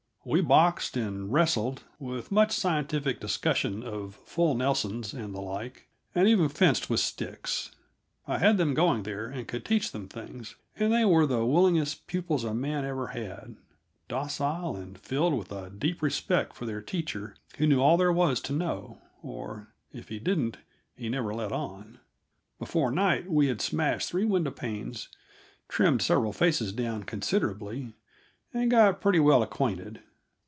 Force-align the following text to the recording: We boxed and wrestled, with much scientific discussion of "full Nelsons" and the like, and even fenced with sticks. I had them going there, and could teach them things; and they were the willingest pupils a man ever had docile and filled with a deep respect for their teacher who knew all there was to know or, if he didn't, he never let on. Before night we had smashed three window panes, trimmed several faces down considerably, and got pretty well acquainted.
We 0.23 0.41
boxed 0.41 0.97
and 0.97 1.33
wrestled, 1.33 1.81
with 1.97 2.31
much 2.31 2.51
scientific 2.51 3.19
discussion 3.19 3.81
of 3.81 4.13
"full 4.23 4.53
Nelsons" 4.53 5.15
and 5.15 5.33
the 5.33 5.41
like, 5.41 5.87
and 6.13 6.27
even 6.27 6.47
fenced 6.47 6.91
with 6.91 6.99
sticks. 6.99 7.71
I 8.27 8.37
had 8.37 8.57
them 8.57 8.75
going 8.75 9.01
there, 9.01 9.25
and 9.25 9.47
could 9.47 9.65
teach 9.65 9.91
them 9.91 10.07
things; 10.07 10.55
and 10.75 10.93
they 10.93 11.05
were 11.05 11.25
the 11.25 11.43
willingest 11.43 12.05
pupils 12.05 12.43
a 12.43 12.53
man 12.53 12.85
ever 12.85 13.07
had 13.07 13.55
docile 14.07 14.75
and 14.75 14.95
filled 14.99 15.33
with 15.33 15.51
a 15.51 15.71
deep 15.71 16.03
respect 16.03 16.55
for 16.55 16.67
their 16.67 16.83
teacher 16.83 17.35
who 17.57 17.65
knew 17.65 17.81
all 17.81 17.97
there 17.97 18.13
was 18.13 18.39
to 18.41 18.53
know 18.53 18.99
or, 19.23 19.69
if 19.91 20.09
he 20.09 20.19
didn't, 20.19 20.57
he 20.95 21.09
never 21.09 21.33
let 21.33 21.51
on. 21.51 21.99
Before 22.59 22.91
night 22.91 23.27
we 23.31 23.47
had 23.47 23.59
smashed 23.59 24.09
three 24.11 24.25
window 24.25 24.51
panes, 24.51 25.09
trimmed 25.67 26.03
several 26.03 26.31
faces 26.31 26.71
down 26.71 27.05
considerably, 27.05 27.93
and 28.53 28.69
got 28.69 29.01
pretty 29.01 29.19
well 29.19 29.41
acquainted. 29.41 30.01